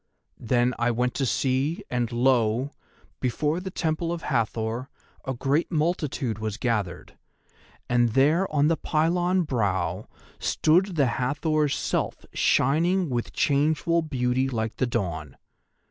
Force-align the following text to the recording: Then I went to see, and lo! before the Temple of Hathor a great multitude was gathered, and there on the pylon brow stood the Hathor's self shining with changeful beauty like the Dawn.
Then 0.39 0.73
I 0.79 0.89
went 0.89 1.13
to 1.13 1.27
see, 1.27 1.83
and 1.91 2.11
lo! 2.11 2.71
before 3.19 3.59
the 3.59 3.69
Temple 3.69 4.11
of 4.11 4.23
Hathor 4.23 4.89
a 5.25 5.35
great 5.35 5.71
multitude 5.71 6.39
was 6.39 6.57
gathered, 6.57 7.19
and 7.87 8.13
there 8.13 8.51
on 8.51 8.67
the 8.67 8.77
pylon 8.77 9.43
brow 9.43 10.07
stood 10.39 10.95
the 10.95 11.05
Hathor's 11.21 11.75
self 11.75 12.25
shining 12.33 13.11
with 13.11 13.31
changeful 13.31 14.01
beauty 14.01 14.49
like 14.49 14.77
the 14.77 14.87
Dawn. 14.87 15.37